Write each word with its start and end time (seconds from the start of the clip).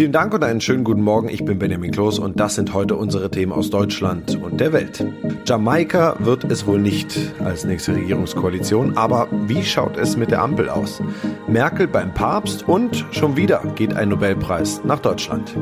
Vielen 0.00 0.12
Dank 0.12 0.32
und 0.32 0.42
einen 0.42 0.62
schönen 0.62 0.82
guten 0.82 1.02
Morgen. 1.02 1.28
Ich 1.28 1.44
bin 1.44 1.58
Benjamin 1.58 1.90
Kloß 1.90 2.20
und 2.20 2.40
das 2.40 2.54
sind 2.54 2.72
heute 2.72 2.96
unsere 2.96 3.30
Themen 3.30 3.52
aus 3.52 3.68
Deutschland 3.68 4.34
und 4.42 4.58
der 4.58 4.72
Welt. 4.72 5.04
Jamaika 5.44 6.16
wird 6.20 6.44
es 6.44 6.66
wohl 6.66 6.78
nicht 6.78 7.18
als 7.44 7.66
nächste 7.66 7.94
Regierungskoalition, 7.94 8.96
aber 8.96 9.28
wie 9.46 9.62
schaut 9.62 9.98
es 9.98 10.16
mit 10.16 10.30
der 10.30 10.40
Ampel 10.40 10.70
aus? 10.70 11.02
Merkel 11.48 11.86
beim 11.86 12.14
Papst 12.14 12.66
und 12.66 13.04
schon 13.10 13.36
wieder 13.36 13.62
geht 13.74 13.92
ein 13.92 14.08
Nobelpreis 14.08 14.80
nach 14.84 15.00
Deutschland. 15.00 15.54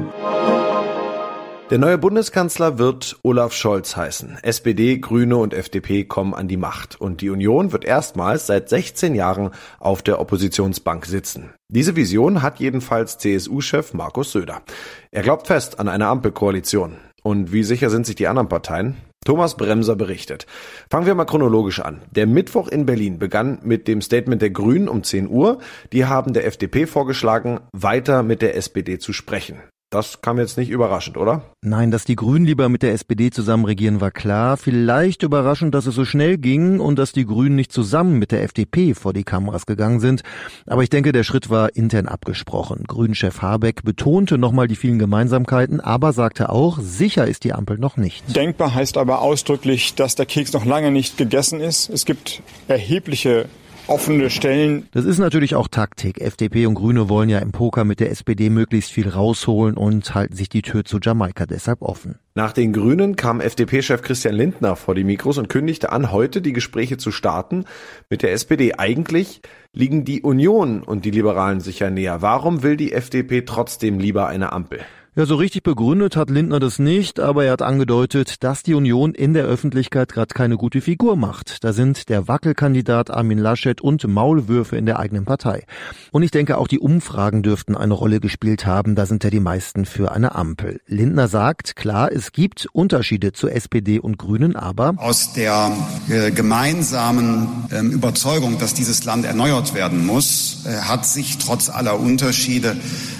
Der 1.71 1.77
neue 1.77 1.99
Bundeskanzler 1.99 2.79
wird 2.79 3.19
Olaf 3.23 3.53
Scholz 3.53 3.95
heißen. 3.95 4.39
SPD, 4.41 4.97
Grüne 4.97 5.37
und 5.37 5.53
FDP 5.53 6.05
kommen 6.05 6.33
an 6.33 6.49
die 6.49 6.57
Macht 6.57 6.99
und 6.99 7.21
die 7.21 7.29
Union 7.29 7.73
wird 7.73 7.85
erstmals 7.85 8.47
seit 8.47 8.71
16 8.71 9.15
Jahren 9.15 9.51
auf 9.79 10.01
der 10.01 10.19
Oppositionsbank 10.19 11.05
sitzen. 11.05 11.53
Diese 11.69 11.95
Vision 11.95 12.41
hat 12.41 12.59
jedenfalls 12.59 13.19
CSU-Chef 13.19 13.93
Markus 13.93 14.33
Söder. 14.33 14.63
Er 15.11 15.21
glaubt 15.21 15.49
fest 15.49 15.79
an 15.79 15.89
eine 15.89 16.07
Ampelkoalition. 16.07 16.97
Und 17.23 17.53
wie 17.53 17.65
sicher 17.65 17.91
sind 17.91 18.07
sich 18.07 18.17
die 18.17 18.29
anderen 18.29 18.49
Parteien? 18.49 18.97
Thomas 19.27 19.59
Bremser 19.59 19.95
berichtet. 19.95 20.47
Fangen 20.89 21.05
wir 21.05 21.15
mal 21.15 21.27
chronologisch 21.27 21.81
an. 21.81 22.01
Der 22.13 22.27
Mittwoch 22.27 22.69
in 22.69 22.87
Berlin 22.87 23.19
begann 23.19 23.59
mit 23.63 23.89
dem 23.89 24.01
Statement 24.01 24.41
der 24.41 24.51
Grünen 24.51 24.89
um 24.89 25.03
10 25.03 25.29
Uhr. 25.29 25.59
Die 25.93 26.07
haben 26.07 26.33
der 26.33 26.47
FDP 26.47 26.87
vorgeschlagen, 26.87 27.61
weiter 27.73 28.23
mit 28.23 28.41
der 28.41 28.57
SPD 28.57 28.99
zu 28.99 29.13
sprechen. 29.13 29.61
Das 29.91 30.21
kam 30.21 30.39
jetzt 30.39 30.59
nicht 30.59 30.69
überraschend, 30.69 31.17
oder? 31.17 31.45
Nein, 31.63 31.91
dass 31.91 32.05
die 32.05 32.15
Grünen 32.15 32.45
lieber 32.45 32.69
mit 32.69 32.83
der 32.83 32.93
SPD 32.93 33.31
zusammen 33.31 33.65
regieren, 33.65 34.03
war 34.03 34.11
klar. 34.11 34.59
Vielleicht 34.59 35.23
überraschend, 35.23 35.75
dass 35.75 35.87
es 35.87 35.95
so 35.95 36.05
schnell 36.05 36.37
ging 36.37 36.79
und 36.79 36.99
dass 36.99 37.13
die 37.13 37.25
Grünen 37.25 37.57
nicht 37.57 37.73
zusammen 37.73 38.19
mit 38.19 38.31
der 38.31 38.43
FDP 38.43 38.93
vor 38.93 39.15
die 39.15 39.25
Kameras 39.25 39.65
gegangen 39.65 40.01
sind. 40.01 40.21
Aber 40.67 40.83
ich 40.83 40.91
denke, 40.91 41.13
der 41.13 41.25
Schritt 41.25 41.49
war 41.49 41.75
intern 41.75 42.07
abgesprochen. 42.07 42.85
Grünchef 42.87 43.41
Habeck 43.41 43.83
betonte 43.83 44.37
nochmal 44.37 44.69
die 44.69 44.77
vielen 44.77 44.99
Gemeinsamkeiten, 44.99 45.81
aber 45.81 46.13
sagte 46.13 46.51
auch, 46.51 46.79
sicher 46.83 47.27
ist 47.27 47.45
die 47.45 47.55
Ampel 47.55 47.79
noch 47.79 47.97
nicht. 47.97 48.37
Denkbar 48.37 48.75
heißt 48.75 48.99
aber 48.99 49.23
ausdrücklich, 49.23 49.95
dass 49.95 50.15
der 50.15 50.27
Keks 50.27 50.53
noch 50.53 50.67
lange 50.67 50.91
nicht 50.91 51.17
gegessen 51.17 51.61
ist. 51.61 51.89
Es 51.89 52.05
gibt 52.05 52.43
erhebliche 52.69 53.47
offene 53.89 54.31
Stellen. 54.31 54.89
Das 54.93 55.05
ist 55.05 55.19
natürlich 55.19 55.55
auch 55.55 55.69
Taktik. 55.69 56.21
FDP 56.21 56.67
und 56.67 56.75
Grüne 56.75 57.09
wollen 57.09 57.29
ja 57.29 57.39
im 57.39 57.53
Poker 57.53 57.85
mit 57.85 58.01
der 58.01 58.11
SPD 58.11 58.51
möglichst 58.51 58.93
viel 58.93 59.09
rausholen 59.09 59.77
und 59.77 60.15
halten 60.15 60.37
sich 60.37 60.49
die 60.49 60.63
Tür 60.63 60.85
zu 60.85 60.99
Jamaika 61.01 61.47
deshalb 61.47 61.83
offen. 61.83 62.19
Nach 62.35 62.53
den 62.53 62.73
Grünen 62.73 63.17
kam 63.17 63.41
FDP-Chef 63.41 64.03
Christian 64.03 64.35
Lindner 64.35 64.77
vor 64.77 64.95
die 64.95 65.05
Mikros 65.05 65.39
und 65.39 65.49
kündigte 65.49 65.91
an, 65.91 66.13
heute 66.13 66.41
die 66.41 66.53
Gespräche 66.53 66.97
zu 66.97 67.11
starten 67.11 67.65
mit 68.11 68.23
der 68.23 68.33
SPD. 68.33 68.75
Eigentlich 68.79 69.41
liegen 69.73 70.05
die 70.05 70.23
Union 70.23 70.83
und 70.83 71.05
die 71.05 71.11
Liberalen 71.11 71.61
sicher 71.61 71.91
näher. 71.91 72.23
Warum 72.23 72.63
will 72.63 72.77
die 72.77 72.93
FDP 72.93 73.43
trotzdem 73.43 73.99
lieber 73.99 74.29
eine 74.29 74.53
Ampel? 74.53 74.81
Ja, 75.19 75.27
so 75.27 75.35
richtig 75.35 75.65
begründet 75.65 76.15
hat 76.15 76.31
Lindner 76.31 76.61
das 76.61 76.79
nicht, 76.79 77.19
aber 77.19 77.45
er 77.45 77.51
hat 77.51 77.61
angedeutet, 77.61 78.45
dass 78.45 78.63
die 78.63 78.75
Union 78.75 79.15
in 79.15 79.35
der 79.35 79.47
Öffentlichkeit 79.47 80.13
gerade 80.13 80.33
keine 80.33 80.57
gute 80.57 80.81
Figur 80.81 81.17
macht. 81.17 81.65
Da 81.65 81.73
sind 81.73 82.09
der 82.09 82.29
Wackelkandidat 82.29 83.11
Armin 83.11 83.39
Laschet 83.39 83.81
und 83.81 84.07
Maulwürfe 84.07 84.77
in 84.77 84.87
der 84.87 85.01
eigenen 85.01 85.25
Partei. 85.25 85.65
Und 86.13 86.23
ich 86.23 86.31
denke, 86.31 86.57
auch 86.57 86.69
die 86.69 86.79
Umfragen 86.79 87.43
dürften 87.43 87.75
eine 87.75 87.95
Rolle 87.95 88.21
gespielt 88.21 88.65
haben. 88.65 88.95
Da 88.95 89.07
sind 89.07 89.25
ja 89.25 89.31
die 89.31 89.41
meisten 89.41 89.87
für 89.87 90.13
eine 90.13 90.37
Ampel. 90.37 90.81
Lindner 90.87 91.27
sagt, 91.27 91.75
klar, 91.75 92.13
es 92.13 92.31
gibt 92.31 92.69
Unterschiede 92.73 93.33
zu 93.33 93.49
SPD 93.49 93.99
und 93.99 94.19
Grünen, 94.19 94.55
aber 94.55 94.95
aus 94.99 95.33
der 95.33 95.77
äh, 96.09 96.31
gemeinsamen 96.31 97.49
äh, 97.73 97.81
Überzeugung, 97.81 98.61
dass 98.61 98.73
dieses 98.73 99.05
Land 99.05 99.25
erneuert 99.25 99.75
werden 99.75 100.07
muss, 100.07 100.65
äh, 100.65 100.77
hat 100.83 101.07
sich 101.07 101.39
trotz 101.39 101.71
aller 101.71 101.99
Unterschiede 101.99 102.77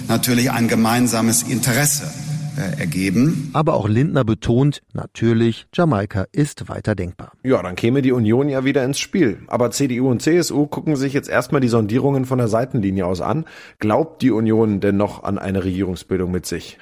natürlich 0.09 0.51
ein 0.51 0.67
gemeinsames 0.67 1.43
Interesse 1.43 2.11
äh, 2.57 2.79
ergeben. 2.79 3.51
Aber 3.53 3.75
auch 3.75 3.87
Lindner 3.87 4.25
betont, 4.25 4.81
natürlich, 4.93 5.67
Jamaika 5.73 6.25
ist 6.31 6.67
weiter 6.67 6.95
denkbar. 6.95 7.31
Ja, 7.43 7.61
dann 7.61 7.75
käme 7.75 8.01
die 8.01 8.11
Union 8.11 8.49
ja 8.49 8.65
wieder 8.65 8.83
ins 8.83 8.99
Spiel. 8.99 9.39
Aber 9.47 9.71
CDU 9.71 10.09
und 10.09 10.21
CSU 10.21 10.67
gucken 10.67 10.95
sich 10.95 11.13
jetzt 11.13 11.29
erstmal 11.29 11.61
die 11.61 11.69
Sondierungen 11.69 12.25
von 12.25 12.37
der 12.37 12.47
Seitenlinie 12.47 13.05
aus 13.05 13.21
an. 13.21 13.45
Glaubt 13.77 14.21
die 14.21 14.31
Union 14.31 14.81
denn 14.81 14.97
noch 14.97 15.23
an 15.23 15.37
eine 15.37 15.63
Regierungsbildung 15.63 16.31
mit 16.31 16.45
sich? 16.45 16.77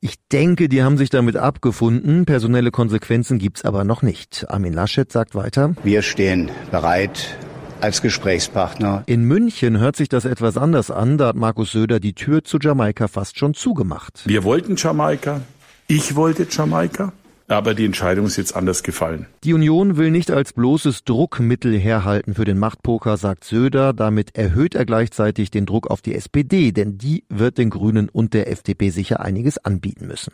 Ich 0.00 0.16
denke, 0.30 0.68
die 0.68 0.82
haben 0.82 0.98
sich 0.98 1.08
damit 1.08 1.36
abgefunden. 1.36 2.26
Personelle 2.26 2.70
Konsequenzen 2.70 3.38
gibt's 3.38 3.64
aber 3.64 3.84
noch 3.84 4.02
nicht. 4.02 4.44
Armin 4.48 4.74
Laschet 4.74 5.10
sagt 5.10 5.34
weiter. 5.34 5.74
Wir 5.82 6.02
stehen 6.02 6.50
bereit, 6.70 7.38
als 7.80 8.02
Gesprächspartner. 8.02 9.02
In 9.06 9.24
München 9.24 9.78
hört 9.78 9.96
sich 9.96 10.08
das 10.08 10.24
etwas 10.24 10.56
anders 10.56 10.90
an. 10.90 11.18
Da 11.18 11.28
hat 11.28 11.36
Markus 11.36 11.72
Söder 11.72 12.00
die 12.00 12.14
Tür 12.14 12.44
zu 12.44 12.58
Jamaika 12.58 13.08
fast 13.08 13.38
schon 13.38 13.54
zugemacht. 13.54 14.22
Wir 14.26 14.44
wollten 14.44 14.76
Jamaika. 14.76 15.40
Ich 15.86 16.16
wollte 16.16 16.46
Jamaika. 16.50 17.12
Aber 17.46 17.74
die 17.74 17.84
Entscheidung 17.84 18.26
ist 18.26 18.36
jetzt 18.36 18.56
anders 18.56 18.82
gefallen. 18.82 19.26
Die 19.44 19.52
Union 19.52 19.98
will 19.98 20.10
nicht 20.10 20.30
als 20.30 20.54
bloßes 20.54 21.04
Druckmittel 21.04 21.78
herhalten 21.78 22.34
für 22.34 22.46
den 22.46 22.58
Machtpoker, 22.58 23.18
sagt 23.18 23.44
Söder. 23.44 23.92
Damit 23.92 24.34
erhöht 24.34 24.74
er 24.74 24.86
gleichzeitig 24.86 25.50
den 25.50 25.66
Druck 25.66 25.90
auf 25.90 26.00
die 26.00 26.14
SPD, 26.14 26.72
denn 26.72 26.96
die 26.96 27.24
wird 27.28 27.58
den 27.58 27.68
Grünen 27.68 28.08
und 28.08 28.32
der 28.32 28.50
FDP 28.50 28.88
sicher 28.88 29.20
einiges 29.20 29.58
anbieten 29.58 30.06
müssen. 30.06 30.32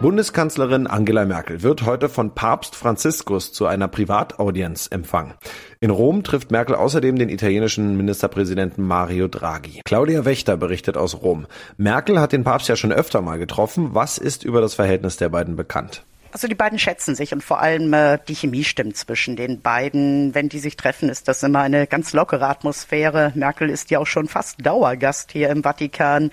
Bundeskanzlerin 0.00 0.86
Angela 0.86 1.24
Merkel 1.24 1.64
wird 1.64 1.84
heute 1.84 2.08
von 2.08 2.32
Papst 2.32 2.76
Franziskus 2.76 3.52
zu 3.52 3.66
einer 3.66 3.88
Privataudienz 3.88 4.86
empfangen. 4.86 5.34
In 5.80 5.90
Rom 5.90 6.22
trifft 6.22 6.52
Merkel 6.52 6.76
außerdem 6.76 7.18
den 7.18 7.28
italienischen 7.28 7.96
Ministerpräsidenten 7.96 8.84
Mario 8.84 9.26
Draghi. 9.26 9.80
Claudia 9.84 10.24
Wächter 10.24 10.56
berichtet 10.56 10.96
aus 10.96 11.20
Rom. 11.20 11.46
Merkel 11.78 12.20
hat 12.20 12.30
den 12.30 12.44
Papst 12.44 12.68
ja 12.68 12.76
schon 12.76 12.92
öfter 12.92 13.22
mal 13.22 13.40
getroffen. 13.40 13.88
Was 13.92 14.18
ist 14.18 14.44
über 14.44 14.60
das 14.60 14.74
Verhältnis 14.74 15.16
der 15.16 15.30
beiden 15.30 15.56
bekannt? 15.56 16.04
Also 16.38 16.46
die 16.46 16.54
beiden 16.54 16.78
schätzen 16.78 17.16
sich 17.16 17.32
und 17.32 17.42
vor 17.42 17.58
allem 17.58 17.92
äh, 17.92 18.16
die 18.28 18.36
Chemie 18.36 18.62
stimmt 18.62 18.96
zwischen 18.96 19.34
den 19.34 19.60
beiden. 19.60 20.36
Wenn 20.36 20.48
die 20.48 20.60
sich 20.60 20.76
treffen, 20.76 21.08
ist 21.08 21.26
das 21.26 21.42
immer 21.42 21.62
eine 21.62 21.88
ganz 21.88 22.12
lockere 22.12 22.46
Atmosphäre. 22.46 23.32
Merkel 23.34 23.68
ist 23.68 23.90
ja 23.90 23.98
auch 23.98 24.06
schon 24.06 24.28
fast 24.28 24.64
Dauergast 24.64 25.32
hier 25.32 25.50
im 25.50 25.64
Vatikan. 25.64 26.30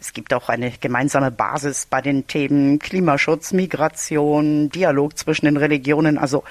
Es 0.00 0.12
gibt 0.12 0.34
auch 0.34 0.48
eine 0.48 0.72
gemeinsame 0.72 1.30
Basis 1.30 1.86
bei 1.86 2.02
den 2.02 2.26
Themen 2.26 2.80
Klimaschutz, 2.80 3.52
Migration, 3.52 4.70
Dialog 4.70 5.16
zwischen 5.16 5.44
den 5.44 5.56
Religionen. 5.56 6.18
Also 6.18 6.42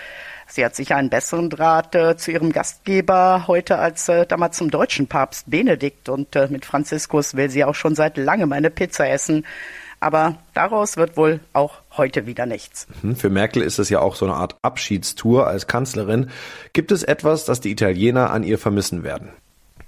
sie 0.47 0.63
hat 0.63 0.73
sicher 0.73 0.95
einen 0.95 1.09
besseren 1.09 1.49
Draht 1.49 1.95
äh, 1.95 2.15
zu 2.15 2.31
ihrem 2.31 2.53
Gastgeber 2.53 3.47
heute 3.47 3.79
als 3.79 4.07
äh, 4.07 4.25
damals 4.25 4.55
zum 4.55 4.71
deutschen 4.71 5.07
Papst 5.07 5.49
Benedikt. 5.49 6.07
Und 6.07 6.37
äh, 6.37 6.47
mit 6.47 6.63
Franziskus 6.63 7.35
will 7.35 7.49
sie 7.49 7.65
auch 7.65 7.75
schon 7.75 7.95
seit 7.95 8.15
langem 8.15 8.53
eine 8.53 8.69
Pizza 8.69 9.09
essen. 9.09 9.45
Aber 10.03 10.35
daraus 10.53 10.97
wird 10.97 11.15
wohl 11.15 11.39
auch 11.53 11.75
heute 11.95 12.25
wieder 12.25 12.45
nichts. 12.45 12.87
Mhm, 13.03 13.15
für 13.15 13.29
Merkel 13.29 13.61
ist 13.61 13.79
es 13.79 13.87
ja 13.87 14.01
auch 14.01 14.15
so 14.15 14.25
eine 14.25 14.33
Art 14.33 14.57
Abschiedstour 14.61 15.47
als 15.47 15.65
Kanzlerin. 15.65 16.29
Gibt 16.73 16.91
es 16.91 17.03
etwas, 17.03 17.45
das 17.45 17.61
die 17.61 17.71
Italiener 17.71 18.29
an 18.29 18.43
ihr 18.43 18.59
vermissen 18.59 19.03
werden? 19.03 19.29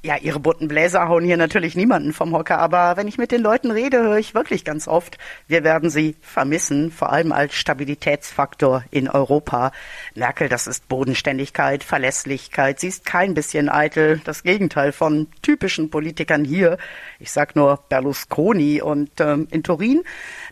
Ja, 0.05 0.17
ihre 0.17 0.39
bunten 0.39 0.67
Bläser 0.67 1.07
hauen 1.07 1.25
hier 1.25 1.35
natürlich 1.35 1.75
niemanden 1.75 2.13
vom 2.13 2.31
Hocker, 2.35 2.59
aber 2.59 2.95
wenn 2.95 3.07
ich 3.07 3.17
mit 3.17 3.31
den 3.31 3.41
Leuten 3.41 3.71
rede, 3.71 4.03
höre 4.03 4.19
ich 4.19 4.35
wirklich 4.35 4.63
ganz 4.63 4.87
oft, 4.87 5.17
wir 5.47 5.63
werden 5.63 5.89
sie 5.89 6.15
vermissen, 6.21 6.91
vor 6.91 7.11
allem 7.11 7.31
als 7.31 7.55
Stabilitätsfaktor 7.55 8.83
in 8.91 9.09
Europa. 9.09 9.71
Merkel, 10.13 10.47
das 10.47 10.67
ist 10.67 10.87
Bodenständigkeit, 10.89 11.83
Verlässlichkeit, 11.83 12.79
sie 12.79 12.89
ist 12.89 13.07
kein 13.07 13.33
bisschen 13.33 13.67
eitel, 13.67 14.21
das 14.23 14.43
Gegenteil 14.43 14.91
von 14.91 15.25
typischen 15.41 15.89
Politikern 15.89 16.45
hier. 16.45 16.77
Ich 17.17 17.31
sag 17.31 17.55
nur 17.55 17.79
Berlusconi 17.89 18.83
und 18.83 19.09
ähm, 19.19 19.47
in 19.49 19.63
Turin, 19.63 20.03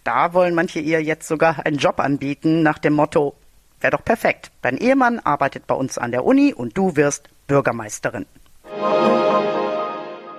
da 0.04 0.34
wollen 0.34 0.56
manche 0.56 0.80
ihr 0.80 1.04
jetzt 1.04 1.28
sogar 1.28 1.64
einen 1.64 1.78
Job 1.78 2.00
anbieten 2.00 2.64
nach 2.64 2.80
dem 2.80 2.94
Motto, 2.94 3.36
wäre 3.82 3.92
doch 3.92 4.04
perfekt. 4.04 4.50
Dein 4.64 4.78
Ehemann 4.78 5.20
arbeitet 5.20 5.68
bei 5.68 5.76
uns 5.76 6.00
an 6.00 6.10
der 6.10 6.26
Uni 6.26 6.56
und 6.56 6.76
du 6.76 6.96
wirst 6.96 7.30
Bürgermeisterin. 7.46 8.26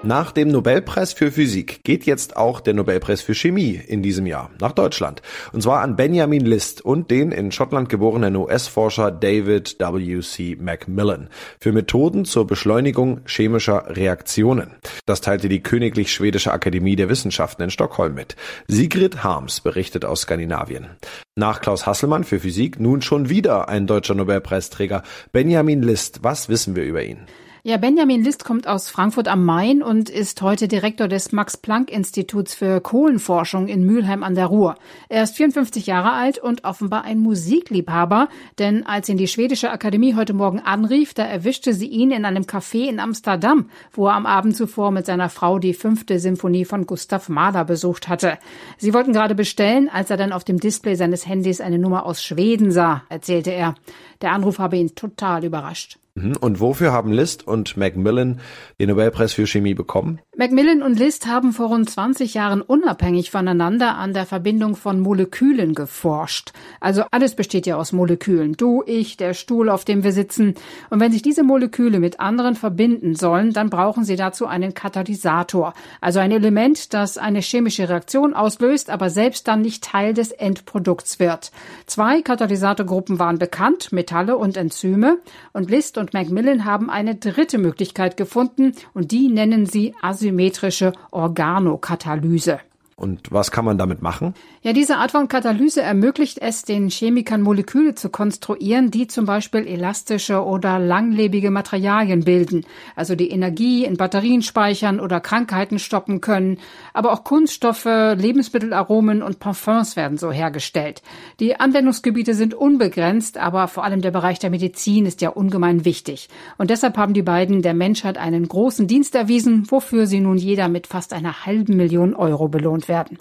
Nach 0.04 0.32
dem 0.32 0.48
Nobelpreis 0.48 1.14
für 1.14 1.32
Physik 1.32 1.82
geht 1.82 2.04
jetzt 2.04 2.36
auch 2.36 2.60
der 2.60 2.74
Nobelpreis 2.74 3.22
für 3.22 3.34
Chemie 3.34 3.80
in 3.86 4.02
diesem 4.02 4.26
Jahr 4.26 4.50
nach 4.60 4.72
Deutschland. 4.72 5.22
Und 5.54 5.62
zwar 5.62 5.80
an 5.80 5.96
Benjamin 5.96 6.44
List 6.44 6.82
und 6.82 7.10
den 7.10 7.32
in 7.32 7.50
Schottland 7.50 7.88
geborenen 7.88 8.36
US-Forscher 8.36 9.10
David 9.10 9.76
W.C. 9.78 10.58
Macmillan 10.60 11.30
für 11.58 11.72
Methoden 11.72 12.26
zur 12.26 12.46
Beschleunigung 12.46 13.22
chemischer 13.24 13.96
Reaktionen. 13.96 14.72
Das 15.06 15.22
teilte 15.22 15.48
die 15.48 15.62
Königlich 15.62 16.12
Schwedische 16.12 16.52
Akademie 16.52 16.96
der 16.96 17.08
Wissenschaften 17.08 17.62
in 17.62 17.70
Stockholm 17.70 18.12
mit. 18.12 18.36
Sigrid 18.68 19.24
Harms 19.24 19.62
berichtet 19.62 20.04
aus 20.04 20.22
Skandinavien. 20.22 20.88
Nach 21.34 21.62
Klaus 21.62 21.86
Hasselmann 21.86 22.24
für 22.24 22.40
Physik 22.40 22.78
nun 22.78 23.00
schon 23.00 23.30
wieder 23.30 23.70
ein 23.70 23.86
deutscher 23.86 24.14
Nobelpreisträger. 24.14 25.02
Benjamin 25.32 25.82
List, 25.82 26.18
was 26.22 26.50
wissen 26.50 26.76
wir 26.76 26.84
über 26.84 27.02
ihn? 27.02 27.20
Ja, 27.66 27.78
Benjamin 27.78 28.22
List 28.22 28.44
kommt 28.44 28.68
aus 28.68 28.90
Frankfurt 28.90 29.26
am 29.26 29.42
Main 29.42 29.82
und 29.82 30.10
ist 30.10 30.42
heute 30.42 30.68
Direktor 30.68 31.08
des 31.08 31.32
Max-Planck-Instituts 31.32 32.52
für 32.54 32.78
Kohlenforschung 32.82 33.68
in 33.68 33.86
Mülheim 33.86 34.22
an 34.22 34.34
der 34.34 34.48
Ruhr. 34.48 34.74
Er 35.08 35.22
ist 35.22 35.36
54 35.38 35.86
Jahre 35.86 36.12
alt 36.12 36.36
und 36.36 36.64
offenbar 36.64 37.04
ein 37.04 37.20
Musikliebhaber, 37.20 38.28
denn 38.58 38.84
als 38.84 39.08
ihn 39.08 39.16
die 39.16 39.28
schwedische 39.28 39.70
Akademie 39.70 40.14
heute 40.14 40.34
Morgen 40.34 40.60
anrief, 40.60 41.14
da 41.14 41.24
erwischte 41.24 41.72
sie 41.72 41.86
ihn 41.86 42.10
in 42.10 42.26
einem 42.26 42.42
Café 42.42 42.86
in 42.86 43.00
Amsterdam, 43.00 43.70
wo 43.92 44.08
er 44.08 44.14
am 44.16 44.26
Abend 44.26 44.54
zuvor 44.54 44.90
mit 44.90 45.06
seiner 45.06 45.30
Frau 45.30 45.58
die 45.58 45.72
fünfte 45.72 46.18
Symphonie 46.18 46.66
von 46.66 46.84
Gustav 46.84 47.30
Mahler 47.30 47.64
besucht 47.64 48.10
hatte. 48.10 48.36
Sie 48.76 48.92
wollten 48.92 49.14
gerade 49.14 49.34
bestellen, 49.34 49.88
als 49.88 50.10
er 50.10 50.18
dann 50.18 50.32
auf 50.32 50.44
dem 50.44 50.60
Display 50.60 50.96
seines 50.96 51.26
Handys 51.26 51.62
eine 51.62 51.78
Nummer 51.78 52.04
aus 52.04 52.22
Schweden 52.22 52.72
sah, 52.72 53.04
erzählte 53.08 53.52
er. 53.52 53.74
Der 54.20 54.32
Anruf 54.32 54.58
habe 54.58 54.76
ihn 54.76 54.94
total 54.94 55.46
überrascht. 55.46 55.98
Mhm. 56.14 56.36
Und 56.36 56.60
wofür 56.60 56.92
haben 56.92 57.12
List 57.12 57.46
und 57.46 57.76
Macmillan 57.76 58.40
den 58.78 58.88
Nobelpreis 58.88 59.32
für 59.32 59.46
Chemie 59.46 59.74
bekommen? 59.74 60.20
Macmillan 60.36 60.82
und 60.82 60.98
List 60.98 61.28
haben 61.28 61.52
vor 61.52 61.68
rund 61.68 61.88
20 61.88 62.34
Jahren 62.34 62.60
unabhängig 62.60 63.30
voneinander 63.30 63.94
an 63.94 64.12
der 64.12 64.26
Verbindung 64.26 64.74
von 64.74 64.98
Molekülen 64.98 65.76
geforscht. 65.76 66.50
Also 66.80 67.04
alles 67.12 67.36
besteht 67.36 67.66
ja 67.66 67.76
aus 67.76 67.92
Molekülen. 67.92 68.54
Du, 68.56 68.82
ich, 68.84 69.16
der 69.16 69.34
Stuhl, 69.34 69.70
auf 69.70 69.84
dem 69.84 70.02
wir 70.02 70.10
sitzen. 70.10 70.56
Und 70.90 70.98
wenn 70.98 71.12
sich 71.12 71.22
diese 71.22 71.44
Moleküle 71.44 72.00
mit 72.00 72.18
anderen 72.18 72.56
verbinden 72.56 73.14
sollen, 73.14 73.52
dann 73.52 73.70
brauchen 73.70 74.02
sie 74.02 74.16
dazu 74.16 74.46
einen 74.46 74.74
Katalysator. 74.74 75.72
Also 76.00 76.18
ein 76.18 76.32
Element, 76.32 76.94
das 76.94 77.16
eine 77.16 77.40
chemische 77.40 77.88
Reaktion 77.88 78.34
auslöst, 78.34 78.90
aber 78.90 79.10
selbst 79.10 79.46
dann 79.46 79.62
nicht 79.62 79.84
Teil 79.84 80.14
des 80.14 80.32
Endprodukts 80.32 81.20
wird. 81.20 81.52
Zwei 81.86 82.22
Katalysatorgruppen 82.22 83.20
waren 83.20 83.38
bekannt, 83.38 83.92
Metalle 83.92 84.36
und 84.36 84.56
Enzyme. 84.56 85.18
Und 85.52 85.70
List 85.70 85.96
und 85.96 86.12
Macmillan 86.12 86.64
haben 86.64 86.90
eine 86.90 87.14
dritte 87.14 87.58
Möglichkeit 87.58 88.16
gefunden 88.16 88.74
und 88.94 89.12
die 89.12 89.28
nennen 89.28 89.66
sie 89.66 89.94
asymmetrische 90.24 90.92
Organokatalyse. 91.10 92.60
Und 92.96 93.32
was 93.32 93.50
kann 93.50 93.64
man 93.64 93.76
damit 93.76 94.02
machen? 94.02 94.34
Ja, 94.62 94.72
diese 94.72 94.98
Art 94.98 95.10
von 95.10 95.26
Katalyse 95.26 95.82
ermöglicht 95.82 96.38
es 96.40 96.62
den 96.62 96.88
Chemikern 96.88 97.42
Moleküle 97.42 97.96
zu 97.96 98.08
konstruieren, 98.08 98.92
die 98.92 99.08
zum 99.08 99.26
Beispiel 99.26 99.66
elastische 99.66 100.44
oder 100.44 100.78
langlebige 100.78 101.50
Materialien 101.50 102.24
bilden, 102.24 102.64
also 102.94 103.16
die 103.16 103.30
Energie 103.30 103.84
in 103.84 103.96
Batterien 103.96 104.42
speichern 104.42 105.00
oder 105.00 105.20
Krankheiten 105.20 105.80
stoppen 105.80 106.20
können. 106.20 106.58
Aber 106.92 107.12
auch 107.12 107.24
Kunststoffe, 107.24 107.84
Lebensmittelaromen 107.84 109.22
und 109.22 109.40
Parfums 109.40 109.96
werden 109.96 110.16
so 110.16 110.30
hergestellt. 110.30 111.02
Die 111.40 111.58
Anwendungsgebiete 111.58 112.34
sind 112.34 112.54
unbegrenzt, 112.54 113.38
aber 113.38 113.66
vor 113.66 113.82
allem 113.82 114.02
der 114.02 114.12
Bereich 114.12 114.38
der 114.38 114.50
Medizin 114.50 115.04
ist 115.04 115.20
ja 115.20 115.30
ungemein 115.30 115.84
wichtig. 115.84 116.28
Und 116.58 116.70
deshalb 116.70 116.96
haben 116.96 117.12
die 117.12 117.22
beiden 117.22 117.60
der 117.60 117.74
Menschheit 117.74 118.18
einen 118.18 118.46
großen 118.46 118.86
Dienst 118.86 119.16
erwiesen, 119.16 119.66
wofür 119.68 120.06
sie 120.06 120.20
nun 120.20 120.38
jeder 120.38 120.68
mit 120.68 120.86
fast 120.86 121.12
einer 121.12 121.44
halben 121.44 121.76
Million 121.76 122.14
Euro 122.14 122.46
belohnt 122.46 122.83
werden. 122.88 123.18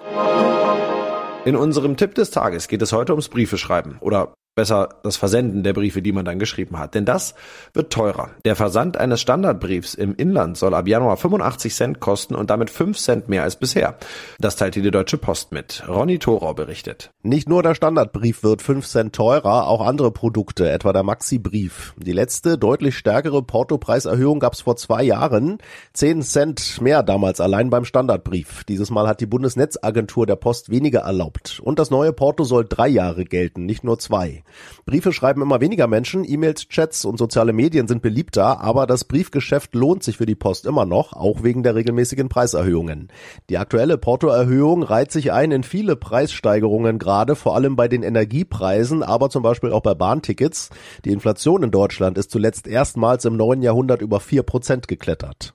In 1.45 1.55
unserem 1.55 1.97
Tipp 1.97 2.15
des 2.15 2.31
Tages 2.31 2.67
geht 2.67 2.81
es 2.81 2.93
heute 2.93 3.11
ums 3.11 3.29
Briefeschreiben 3.29 3.97
oder 3.99 4.33
besser 4.55 4.89
das 5.03 5.17
Versenden 5.17 5.63
der 5.63 5.73
Briefe, 5.73 6.01
die 6.01 6.11
man 6.11 6.25
dann 6.25 6.39
geschrieben 6.39 6.77
hat. 6.77 6.95
Denn 6.95 7.05
das 7.05 7.33
wird 7.73 7.91
teurer. 7.91 8.29
Der 8.45 8.55
Versand 8.55 8.97
eines 8.97 9.21
Standardbriefs 9.21 9.93
im 9.95 10.15
Inland 10.15 10.57
soll 10.57 10.73
ab 10.73 10.87
Januar 10.87 11.17
85 11.17 11.73
Cent 11.73 11.99
kosten 11.99 12.35
und 12.35 12.49
damit 12.49 12.69
5 12.69 12.97
Cent 12.97 13.29
mehr 13.29 13.43
als 13.43 13.55
bisher. 13.55 13.97
Das 14.39 14.55
teilte 14.55 14.81
die 14.81 14.91
Deutsche 14.91 15.17
Post 15.17 15.51
mit. 15.51 15.83
Ronny 15.87 16.19
Thorau 16.19 16.53
berichtet. 16.53 17.11
Nicht 17.23 17.49
nur 17.49 17.63
der 17.63 17.75
Standardbrief 17.75 18.43
wird 18.43 18.61
5 18.61 18.85
Cent 18.87 19.15
teurer, 19.15 19.67
auch 19.67 19.81
andere 19.81 20.11
Produkte, 20.11 20.69
etwa 20.69 20.93
der 20.93 21.03
Maxi-Brief. 21.03 21.93
Die 21.97 22.11
letzte, 22.11 22.57
deutlich 22.57 22.97
stärkere 22.97 23.41
Portopreiserhöhung 23.41 24.39
gab 24.39 24.53
es 24.53 24.61
vor 24.61 24.75
zwei 24.75 25.03
Jahren. 25.03 25.57
10 25.93 26.21
Cent 26.21 26.81
mehr 26.81 27.01
damals 27.01 27.41
allein 27.41 27.69
beim 27.69 27.85
Standardbrief. 27.85 28.63
Dieses 28.65 28.91
Mal 28.91 29.07
hat 29.07 29.19
die 29.19 29.25
Bundesnetzagentur 29.25 30.27
der 30.27 30.35
Post 30.35 30.69
weniger 30.69 31.01
erlaubt. 31.01 31.59
Und 31.63 31.79
das 31.79 31.89
neue 31.89 32.13
Porto 32.13 32.43
soll 32.43 32.65
drei 32.65 32.87
Jahre 32.87 33.25
gelten, 33.25 33.65
nicht 33.65 33.83
nur 33.83 33.97
zwei. 33.97 34.42
Briefe 34.85 35.13
schreiben 35.13 35.41
immer 35.41 35.61
weniger 35.61 35.87
Menschen, 35.87 36.23
E-Mails, 36.23 36.67
Chats 36.67 37.05
und 37.05 37.17
soziale 37.17 37.53
Medien 37.53 37.87
sind 37.87 38.01
beliebter, 38.01 38.61
aber 38.61 38.87
das 38.87 39.03
Briefgeschäft 39.03 39.75
lohnt 39.75 40.03
sich 40.03 40.17
für 40.17 40.25
die 40.25 40.35
Post 40.35 40.65
immer 40.65 40.85
noch, 40.85 41.13
auch 41.13 41.43
wegen 41.43 41.63
der 41.63 41.75
regelmäßigen 41.75 42.29
Preiserhöhungen. 42.29 43.09
Die 43.49 43.57
aktuelle 43.57 43.97
Portoerhöhung 43.97 44.83
reiht 44.83 45.11
sich 45.11 45.31
ein 45.31 45.51
in 45.51 45.63
viele 45.63 45.95
Preissteigerungen 45.95 46.99
gerade, 46.99 47.35
vor 47.35 47.55
allem 47.55 47.75
bei 47.75 47.87
den 47.87 48.03
Energiepreisen, 48.03 49.03
aber 49.03 49.29
zum 49.29 49.43
Beispiel 49.43 49.71
auch 49.71 49.81
bei 49.81 49.93
Bahntickets. 49.93 50.69
Die 51.05 51.11
Inflation 51.11 51.63
in 51.63 51.71
Deutschland 51.71 52.17
ist 52.17 52.31
zuletzt 52.31 52.67
erstmals 52.67 53.25
im 53.25 53.37
neuen 53.37 53.61
Jahrhundert 53.61 54.01
über 54.01 54.19
vier 54.19 54.43
Prozent 54.43 54.87
geklettert. 54.87 55.53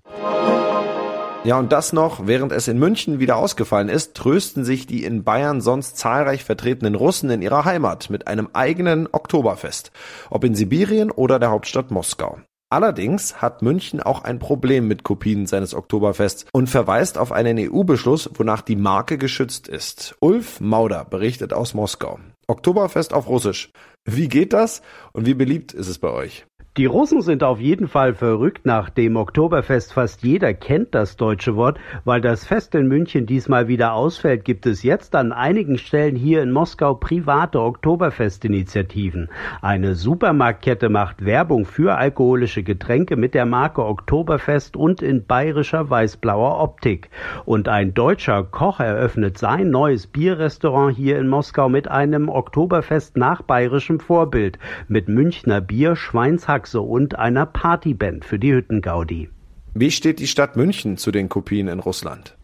Ja, 1.49 1.59
und 1.59 1.73
das 1.73 1.95
noch, 1.95 2.27
während 2.27 2.53
es 2.53 2.69
in 2.69 2.79
München 2.79 3.21
wieder 3.21 3.37
ausgefallen 3.37 3.89
ist, 3.89 4.15
trösten 4.15 4.65
sich 4.65 4.87
die 4.87 5.03
in 5.03 5.25
Bayern 5.25 5.63
sonst 5.63 5.97
zahlreich 5.97 6.45
vertretenen 6.45 6.95
Russen 6.95 7.31
in 7.31 7.41
ihrer 7.41 7.65
Heimat 7.65 8.11
mit 8.11 8.27
einem 8.27 8.51
eigenen 8.53 9.09
Oktoberfest, 9.11 9.91
ob 10.29 10.45
in 10.45 10.55
Sibirien 10.55 11.11
oder 11.11 11.39
der 11.39 11.49
Hauptstadt 11.49 11.91
Moskau. 11.91 12.39
Allerdings 12.69 13.41
hat 13.41 13.63
München 13.63 14.03
auch 14.03 14.25
ein 14.25 14.39
Problem 14.39 14.89
mit 14.89 15.05
Kopien 15.05 15.47
seines 15.47 15.73
Oktoberfests 15.73 16.45
und 16.53 16.69
verweist 16.69 17.17
auf 17.17 17.33
einen 17.33 17.59
EU-Beschluss, 17.59 18.29
wonach 18.35 18.61
die 18.61 18.77
Marke 18.77 19.17
geschützt 19.17 19.69
ist. 19.69 20.17
Ulf 20.21 20.61
Mauder 20.61 21.07
berichtet 21.07 21.55
aus 21.55 21.73
Moskau. 21.73 22.21
Oktoberfest 22.47 23.15
auf 23.15 23.27
Russisch. 23.27 23.71
Wie 24.05 24.29
geht 24.29 24.53
das 24.53 24.83
und 25.15 25.25
wie 25.25 25.33
beliebt 25.33 25.73
ist 25.73 25.89
es 25.89 25.99
bei 25.99 26.11
euch? 26.11 26.45
Die 26.79 26.87
Russen 26.87 27.23
sind 27.23 27.43
auf 27.43 27.59
jeden 27.59 27.89
Fall 27.89 28.15
verrückt 28.15 28.65
nach 28.65 28.89
dem 28.89 29.17
Oktoberfest. 29.17 29.93
Fast 29.93 30.23
jeder 30.23 30.55
kennt 30.55 30.95
das 30.95 31.17
deutsche 31.17 31.57
Wort. 31.57 31.77
Weil 32.05 32.21
das 32.21 32.47
Fest 32.47 32.73
in 32.77 32.87
München 32.87 33.27
diesmal 33.27 33.67
wieder 33.67 33.95
ausfällt, 33.95 34.45
gibt 34.45 34.65
es 34.65 34.85
jetzt 34.85 35.17
an 35.17 35.33
einigen 35.33 35.77
Stellen 35.77 36.15
hier 36.15 36.41
in 36.41 36.53
Moskau 36.53 36.95
private 36.95 37.61
Oktoberfestinitiativen. 37.61 39.29
Eine 39.61 39.97
Supermarktkette 39.97 40.89
macht 40.89 41.25
Werbung 41.25 41.65
für 41.65 41.97
alkoholische 41.97 42.63
Getränke 42.63 43.17
mit 43.17 43.35
der 43.35 43.45
Marke 43.45 43.85
Oktoberfest 43.85 44.77
und 44.77 45.03
in 45.03 45.27
bayerischer 45.27 45.91
weiß-blauer 45.91 46.61
Optik. 46.61 47.11
Und 47.45 47.67
ein 47.67 47.93
deutscher 47.93 48.45
Koch 48.45 48.79
eröffnet 48.79 49.37
sein 49.37 49.71
neues 49.71 50.07
Bierrestaurant 50.07 50.95
hier 50.97 51.19
in 51.19 51.27
Moskau 51.27 51.69
mit 51.69 51.89
einem 51.89 52.29
Oktoberfest 52.29 53.17
nach 53.17 53.43
bayerischem 53.43 53.99
Vorbild. 53.99 54.61
Mit 54.87 55.09
Münchner 55.09 55.61
Bier, 55.61 55.97
Schweinshack 55.97 56.68
Sachse 56.69 56.81
und 56.81 57.19
einer 57.19 57.47
Partyband 57.47 58.25
für 58.25 58.39
die 58.39 58.53
Hüttengaudi. 58.53 59.31
Wie 59.75 59.91
steht 59.91 60.19
die 60.19 60.27
Stadt 60.27 60.57
München 60.57 60.97
zu 60.97 61.11
den 61.11 61.29
Kopien 61.29 61.69
in 61.69 61.81
Russland? 61.81 62.38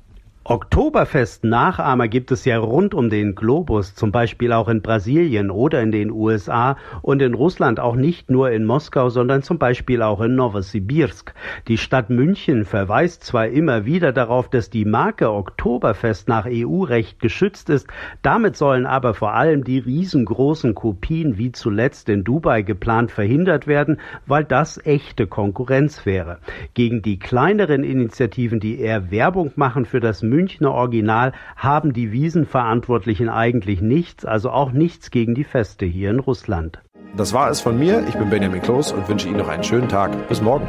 Oktoberfest-Nachahmer 0.46 2.08
gibt 2.08 2.30
es 2.30 2.44
ja 2.44 2.58
rund 2.58 2.92
um 2.92 3.08
den 3.08 3.34
Globus, 3.34 3.94
zum 3.94 4.12
Beispiel 4.12 4.52
auch 4.52 4.68
in 4.68 4.82
Brasilien 4.82 5.50
oder 5.50 5.80
in 5.80 5.90
den 5.90 6.10
USA 6.10 6.76
und 7.00 7.22
in 7.22 7.32
Russland 7.32 7.80
auch 7.80 7.96
nicht 7.96 8.28
nur 8.28 8.50
in 8.50 8.66
Moskau, 8.66 9.08
sondern 9.08 9.42
zum 9.42 9.58
Beispiel 9.58 10.02
auch 10.02 10.20
in 10.20 10.36
Novosibirsk. 10.36 11.32
Die 11.66 11.78
Stadt 11.78 12.10
München 12.10 12.66
verweist 12.66 13.24
zwar 13.24 13.48
immer 13.48 13.86
wieder 13.86 14.12
darauf, 14.12 14.50
dass 14.50 14.68
die 14.68 14.84
Marke 14.84 15.32
Oktoberfest 15.32 16.28
nach 16.28 16.44
EU-Recht 16.46 17.20
geschützt 17.20 17.70
ist, 17.70 17.86
damit 18.20 18.56
sollen 18.58 18.84
aber 18.84 19.14
vor 19.14 19.32
allem 19.32 19.64
die 19.64 19.78
riesengroßen 19.78 20.74
Kopien 20.74 21.38
wie 21.38 21.52
zuletzt 21.52 22.10
in 22.10 22.22
Dubai 22.22 22.60
geplant 22.60 23.12
verhindert 23.12 23.66
werden, 23.66 23.98
weil 24.26 24.44
das 24.44 24.78
echte 24.84 25.26
Konkurrenz 25.26 26.04
wäre. 26.04 26.40
Gegen 26.74 27.00
die 27.00 27.18
kleineren 27.18 27.82
Initiativen, 27.82 28.60
die 28.60 28.78
eher 28.78 29.10
Werbung 29.10 29.50
machen 29.56 29.86
für 29.86 30.00
das 30.00 30.22
Münchner 30.34 30.72
Original 30.72 31.32
haben 31.56 31.92
die 31.92 32.10
Wiesenverantwortlichen 32.10 33.28
eigentlich 33.28 33.80
nichts, 33.80 34.24
also 34.24 34.50
auch 34.50 34.72
nichts 34.72 35.12
gegen 35.12 35.36
die 35.36 35.44
Feste 35.44 35.86
hier 35.86 36.10
in 36.10 36.18
Russland. 36.18 36.80
Das 37.16 37.32
war 37.32 37.50
es 37.50 37.60
von 37.60 37.78
mir. 37.78 38.04
Ich 38.08 38.16
bin 38.16 38.30
Benjamin 38.30 38.60
Kloß 38.60 38.92
und 38.92 39.08
wünsche 39.08 39.28
Ihnen 39.28 39.38
noch 39.38 39.48
einen 39.48 39.62
schönen 39.62 39.88
Tag. 39.88 40.28
Bis 40.28 40.42
morgen. 40.42 40.66